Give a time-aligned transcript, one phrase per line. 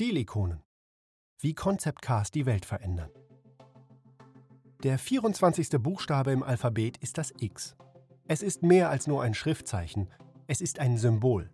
[0.00, 0.62] Stilikonen.
[1.40, 3.10] Wie Concept Cars die Welt verändern.
[4.82, 5.72] Der 24.
[5.78, 7.76] Buchstabe im Alphabet ist das X.
[8.26, 10.08] Es ist mehr als nur ein Schriftzeichen,
[10.46, 11.50] es ist ein Symbol.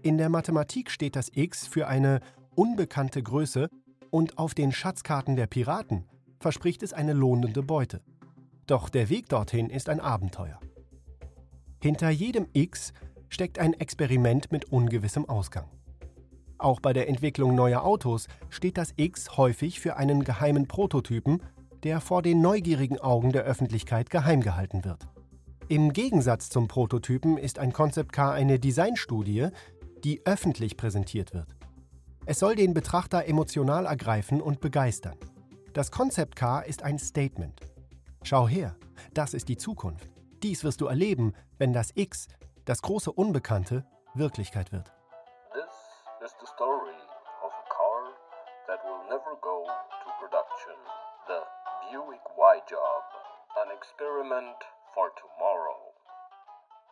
[0.00, 2.20] In der Mathematik steht das X für eine
[2.54, 3.68] unbekannte Größe
[4.10, 6.04] und auf den Schatzkarten der Piraten
[6.38, 8.00] verspricht es eine lohnende Beute.
[8.68, 10.60] Doch der Weg dorthin ist ein Abenteuer.
[11.82, 12.92] Hinter jedem X
[13.28, 15.68] steckt ein Experiment mit ungewissem Ausgang.
[16.62, 21.42] Auch bei der Entwicklung neuer Autos steht das X häufig für einen geheimen Prototypen,
[21.82, 25.08] der vor den neugierigen Augen der Öffentlichkeit geheim gehalten wird.
[25.66, 29.48] Im Gegensatz zum Prototypen ist ein Concept Car eine Designstudie,
[30.04, 31.48] die öffentlich präsentiert wird.
[32.26, 35.16] Es soll den Betrachter emotional ergreifen und begeistern.
[35.72, 37.58] Das Concept Car ist ein Statement.
[38.22, 38.76] Schau her,
[39.14, 40.08] das ist die Zukunft.
[40.44, 42.28] Dies wirst du erleben, wenn das X,
[42.66, 44.92] das große Unbekannte, Wirklichkeit wird.
[54.22, 54.56] Experiment
[54.94, 55.94] for tomorrow.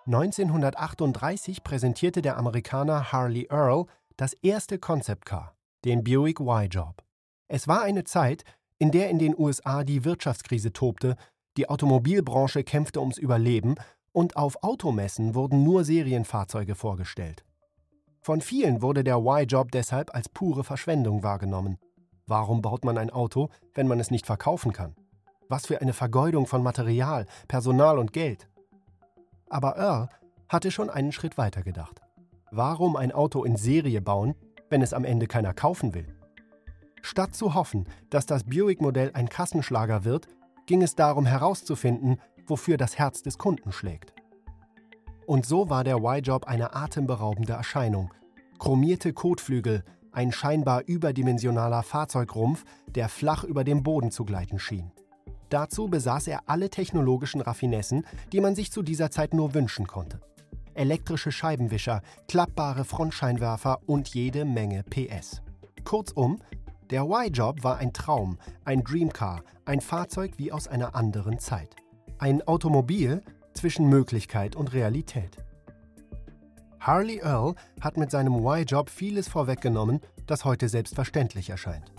[0.06, 7.02] 1938 präsentierte der Amerikaner Harley Earl das erste Concept Car, den Buick Y-Job.
[7.48, 8.44] Es war eine Zeit,
[8.78, 11.16] in der in den USA die Wirtschaftskrise tobte,
[11.56, 13.76] die Automobilbranche kämpfte ums Überleben
[14.12, 17.44] und auf Automessen wurden nur Serienfahrzeuge vorgestellt.
[18.22, 21.78] Von vielen wurde der Y-Job deshalb als pure Verschwendung wahrgenommen.
[22.26, 24.94] Warum baut man ein Auto, wenn man es nicht verkaufen kann?
[25.50, 28.48] Was für eine Vergeudung von Material, Personal und Geld.
[29.48, 30.08] Aber Earl
[30.48, 32.00] hatte schon einen Schritt weiter gedacht.
[32.52, 34.36] Warum ein Auto in Serie bauen,
[34.68, 36.06] wenn es am Ende keiner kaufen will?
[37.02, 40.28] Statt zu hoffen, dass das Buick-Modell ein Kassenschlager wird,
[40.66, 44.14] ging es darum herauszufinden, wofür das Herz des Kunden schlägt.
[45.26, 48.14] Und so war der Y-Job eine atemberaubende Erscheinung.
[48.60, 49.82] Chromierte Kotflügel,
[50.12, 54.92] ein scheinbar überdimensionaler Fahrzeugrumpf, der flach über dem Boden zu gleiten schien.
[55.50, 60.20] Dazu besaß er alle technologischen Raffinessen, die man sich zu dieser Zeit nur wünschen konnte.
[60.74, 65.42] Elektrische Scheibenwischer, klappbare Frontscheinwerfer und jede Menge PS.
[65.84, 66.38] Kurzum,
[66.90, 71.74] der Y-Job war ein Traum, ein Dreamcar, ein Fahrzeug wie aus einer anderen Zeit.
[72.18, 73.22] Ein Automobil
[73.52, 75.36] zwischen Möglichkeit und Realität.
[76.78, 81.92] Harley Earl hat mit seinem Y-Job vieles vorweggenommen, das heute selbstverständlich erscheint.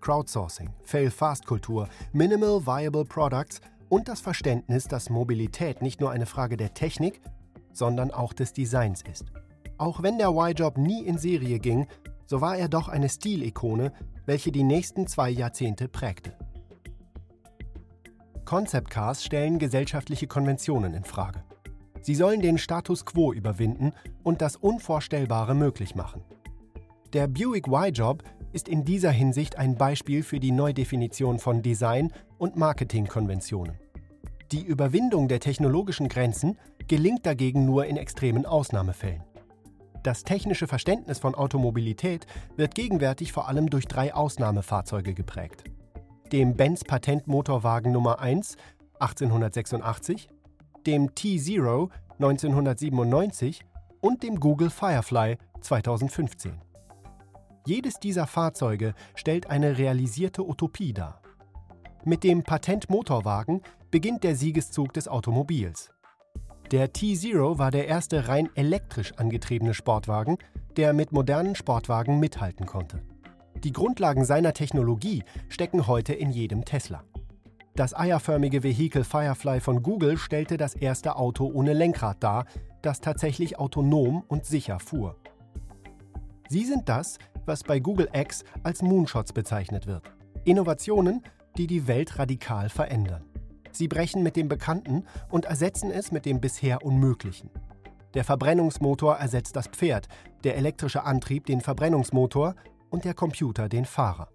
[0.00, 6.74] Crowdsourcing, Fail-Fast-Kultur, Minimal Viable Products und das Verständnis, dass Mobilität nicht nur eine Frage der
[6.74, 7.20] Technik,
[7.72, 9.26] sondern auch des Designs ist.
[9.78, 11.86] Auch wenn der Y-Job nie in Serie ging,
[12.26, 13.92] so war er doch eine Stilikone,
[14.26, 16.36] welche die nächsten zwei Jahrzehnte prägte.
[18.44, 21.42] Concept Cars stellen gesellschaftliche Konventionen in Frage.
[22.00, 23.92] Sie sollen den Status quo überwinden
[24.22, 26.22] und das Unvorstellbare möglich machen.
[27.12, 28.22] Der Buick Y-Job
[28.52, 33.76] ist in dieser Hinsicht ein Beispiel für die Neudefinition von Design und Marketingkonventionen.
[34.52, 39.22] Die Überwindung der technologischen Grenzen gelingt dagegen nur in extremen Ausnahmefällen.
[40.02, 42.26] Das technische Verständnis von Automobilität
[42.56, 45.64] wird gegenwärtig vor allem durch drei Ausnahmefahrzeuge geprägt.
[46.32, 48.56] Dem Benz Patentmotorwagen Nummer 1
[49.00, 50.28] 1886,
[50.86, 53.64] dem T-Zero 1997
[54.00, 56.67] und dem Google Firefly 2015.
[57.68, 61.20] Jedes dieser Fahrzeuge stellt eine realisierte Utopie dar.
[62.02, 65.90] Mit dem Patentmotorwagen beginnt der Siegeszug des Automobils.
[66.70, 70.38] Der T-Zero war der erste rein elektrisch angetriebene Sportwagen,
[70.78, 73.02] der mit modernen Sportwagen mithalten konnte.
[73.62, 77.04] Die Grundlagen seiner Technologie stecken heute in jedem Tesla.
[77.76, 82.46] Das eierförmige Vehikel Firefly von Google stellte das erste Auto ohne Lenkrad dar,
[82.80, 85.16] das tatsächlich autonom und sicher fuhr.
[86.48, 87.18] Sie sind das,
[87.48, 90.04] was bei Google X als Moonshots bezeichnet wird.
[90.44, 91.24] Innovationen,
[91.56, 93.24] die die Welt radikal verändern.
[93.72, 97.50] Sie brechen mit dem Bekannten und ersetzen es mit dem bisher Unmöglichen.
[98.14, 100.08] Der Verbrennungsmotor ersetzt das Pferd,
[100.44, 102.54] der elektrische Antrieb den Verbrennungsmotor
[102.90, 104.28] und der Computer den Fahrer.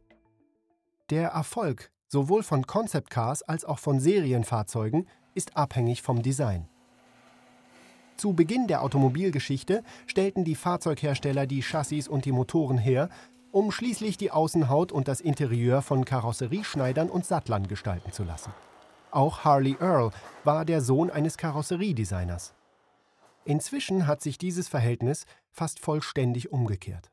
[1.10, 6.70] Der Erfolg sowohl von Concept Cars als auch von Serienfahrzeugen ist abhängig vom Design.
[8.24, 13.10] Zu Beginn der Automobilgeschichte stellten die Fahrzeughersteller die Chassis und die Motoren her,
[13.52, 18.54] um schließlich die Außenhaut und das Interieur von Karosserieschneidern und Sattlern gestalten zu lassen.
[19.12, 20.12] Auch Harley Earl
[20.46, 22.54] war der Sohn eines Karosseriedesigners.
[23.44, 27.12] Inzwischen hat sich dieses Verhältnis fast vollständig umgekehrt.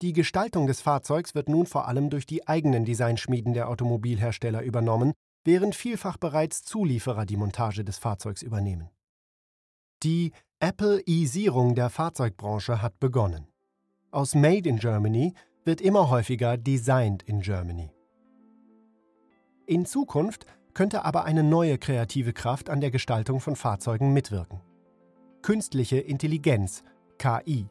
[0.00, 5.12] Die Gestaltung des Fahrzeugs wird nun vor allem durch die eigenen Designschmieden der Automobilhersteller übernommen,
[5.42, 8.90] während vielfach bereits Zulieferer die Montage des Fahrzeugs übernehmen.
[10.04, 13.46] Die Apple-Isierung der Fahrzeugbranche hat begonnen.
[14.10, 15.32] Aus Made in Germany
[15.64, 17.90] wird immer häufiger designed in Germany.
[19.64, 24.60] In Zukunft könnte aber eine neue kreative Kraft an der Gestaltung von Fahrzeugen mitwirken.
[25.40, 26.82] Künstliche Intelligenz,
[27.16, 27.66] KI.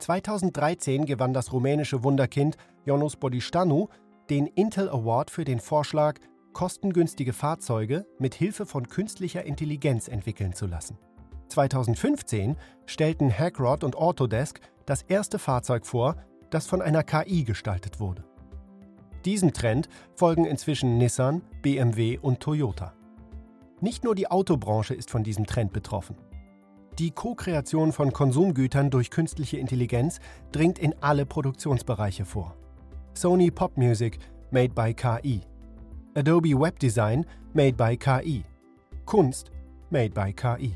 [0.00, 3.86] 2013 gewann das rumänische Wunderkind Ionuț Bodistanu
[4.28, 6.18] den Intel Award für den Vorschlag,
[6.56, 10.96] kostengünstige Fahrzeuge mit Hilfe von künstlicher Intelligenz entwickeln zu lassen.
[11.48, 12.56] 2015
[12.86, 16.16] stellten Hackrod und Autodesk das erste Fahrzeug vor,
[16.48, 18.24] das von einer KI gestaltet wurde.
[19.26, 22.94] Diesem Trend folgen inzwischen Nissan, BMW und Toyota.
[23.82, 26.16] Nicht nur die Autobranche ist von diesem Trend betroffen.
[26.98, 30.20] Die Co-Kreation von Konsumgütern durch künstliche Intelligenz
[30.52, 32.56] dringt in alle Produktionsbereiche vor.
[33.12, 34.18] Sony Pop Music,
[34.50, 35.42] made by KI.
[36.16, 38.42] Adobe Web Design, made by KI.
[39.04, 39.50] Kunst,
[39.90, 40.74] made by KI.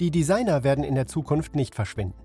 [0.00, 2.18] Die Designer werden in der Zukunft nicht verschwinden.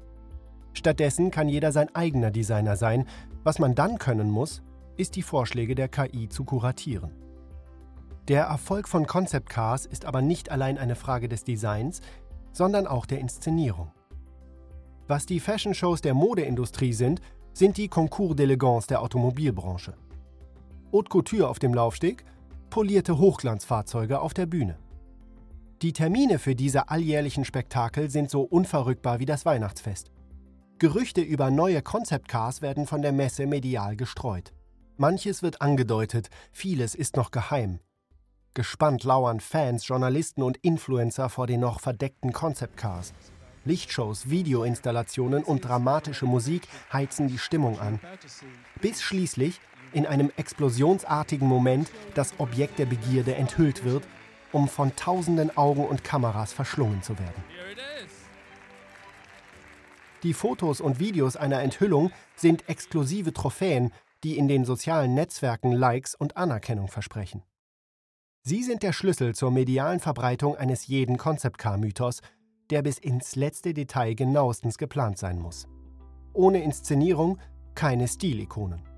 [0.72, 3.06] Stattdessen kann jeder sein eigener Designer sein.
[3.44, 4.64] Was man dann können muss,
[4.96, 7.12] ist die Vorschläge der KI zu kuratieren.
[8.30, 12.00] Der Erfolg von Concept Cars ist aber nicht allein eine Frage des Designs,
[12.54, 13.92] sondern auch der Inszenierung.
[15.10, 17.20] Was die Fashion-Shows der Modeindustrie sind,
[17.52, 19.96] sind die Concours d'Elegance der Automobilbranche.
[20.96, 22.24] Haute Couture auf dem Laufsteg,
[22.70, 24.78] polierte Hochglanzfahrzeuge auf der Bühne.
[25.82, 30.10] Die Termine für diese alljährlichen Spektakel sind so unverrückbar wie das Weihnachtsfest.
[30.80, 34.54] Gerüchte über neue Concept Cars werden von der Messe medial gestreut.
[34.96, 37.82] Manches wird angedeutet, vieles ist noch geheim.
[38.54, 43.14] Gespannt lauern Fans, Journalisten und Influencer vor den noch verdeckten Concept Cars.
[43.66, 48.00] Lichtshows, Videoinstallationen und dramatische Musik heizen die Stimmung an.
[48.80, 49.60] Bis schließlich
[49.96, 54.04] in einem explosionsartigen Moment das Objekt der Begierde enthüllt wird,
[54.52, 57.44] um von tausenden Augen und Kameras verschlungen zu werden.
[60.24, 63.92] Die Fotos und Videos einer Enthüllung sind exklusive Trophäen,
[64.24, 67.44] die in den sozialen Netzwerken Likes und Anerkennung versprechen.
[68.42, 72.22] Sie sind der Schlüssel zur medialen Verbreitung eines jeden Concept-Car-Mythos,
[72.70, 75.68] der bis ins letzte Detail genauestens geplant sein muss.
[76.34, 77.40] Ohne Inszenierung
[77.76, 78.95] keine Stilikonen.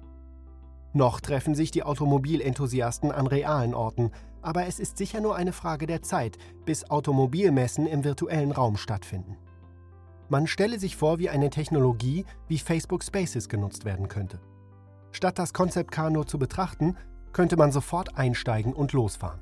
[0.98, 4.10] Noch treffen sich die Automobilenthusiasten an realen Orten,
[4.42, 9.38] aber es ist sicher nur eine Frage der Zeit, bis Automobilmessen im virtuellen Raum stattfinden.
[10.28, 14.40] Man stelle sich vor, wie eine Technologie wie Facebook Spaces genutzt werden könnte.
[15.12, 16.98] Statt das Concept Car nur zu betrachten,
[17.32, 19.42] könnte man sofort einsteigen und losfahren.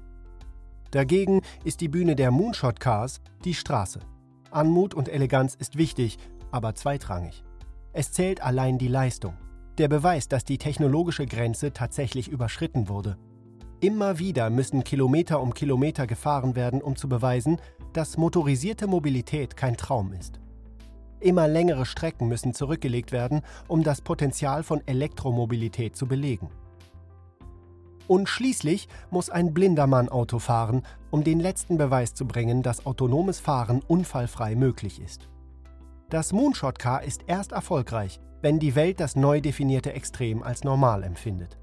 [0.91, 4.01] Dagegen ist die Bühne der Moonshot Cars die Straße.
[4.51, 6.17] Anmut und Eleganz ist wichtig,
[6.51, 7.45] aber zweitrangig.
[7.93, 9.37] Es zählt allein die Leistung.
[9.77, 13.17] Der Beweis, dass die technologische Grenze tatsächlich überschritten wurde.
[13.81, 17.59] Immer wieder müssen Kilometer um Kilometer gefahren werden, um zu beweisen,
[17.91, 20.39] dass motorisierte Mobilität kein Traum ist.
[21.19, 26.49] Immer längere Strecken müssen zurückgelegt werden, um das Potenzial von Elektromobilität zu belegen.
[28.07, 32.85] Und schließlich muss ein blinder Mann Auto fahren, um den letzten Beweis zu bringen, dass
[32.85, 35.27] autonomes Fahren unfallfrei möglich ist.
[36.09, 41.01] Das Moonshot Car ist erst erfolgreich, wenn die Welt das neu definierte Extrem als normal
[41.01, 41.57] empfindet.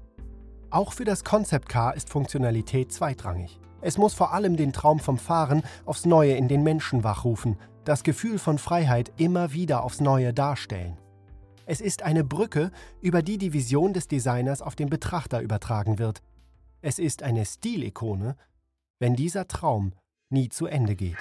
[0.69, 3.57] Auch für das Concept Car ist Funktionalität zweitrangig.
[3.79, 7.55] Es muss vor allem den Traum vom Fahren aufs Neue in den Menschen wachrufen,
[7.85, 10.97] das Gefühl von Freiheit immer wieder aufs Neue darstellen.
[11.65, 12.69] Es ist eine Brücke,
[12.99, 16.21] über die die Vision des Designers auf den Betrachter übertragen wird.
[16.81, 18.35] Es ist eine Stilikone,
[18.99, 19.93] wenn dieser Traum
[20.29, 21.15] nie zu Ende geht.